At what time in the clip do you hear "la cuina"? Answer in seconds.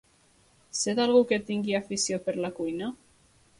2.47-2.91